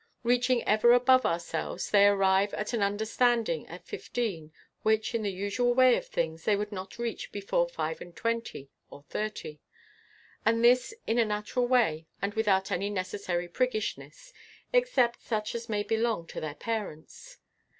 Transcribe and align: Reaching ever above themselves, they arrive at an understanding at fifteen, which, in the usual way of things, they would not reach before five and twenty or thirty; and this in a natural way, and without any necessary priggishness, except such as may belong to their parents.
Reaching 0.23 0.63
ever 0.63 0.93
above 0.93 1.21
themselves, 1.21 1.91
they 1.91 2.07
arrive 2.07 2.55
at 2.55 2.73
an 2.73 2.81
understanding 2.81 3.67
at 3.67 3.85
fifteen, 3.85 4.51
which, 4.81 5.13
in 5.13 5.21
the 5.21 5.31
usual 5.31 5.75
way 5.75 5.95
of 5.95 6.07
things, 6.07 6.43
they 6.43 6.55
would 6.55 6.71
not 6.71 6.97
reach 6.97 7.31
before 7.31 7.69
five 7.69 8.01
and 8.01 8.15
twenty 8.15 8.71
or 8.89 9.03
thirty; 9.09 9.59
and 10.43 10.63
this 10.65 10.91
in 11.05 11.19
a 11.19 11.23
natural 11.25 11.67
way, 11.67 12.07
and 12.19 12.33
without 12.33 12.71
any 12.71 12.89
necessary 12.89 13.47
priggishness, 13.47 14.33
except 14.73 15.21
such 15.21 15.53
as 15.53 15.69
may 15.69 15.83
belong 15.83 16.25
to 16.25 16.41
their 16.41 16.55
parents. 16.55 17.37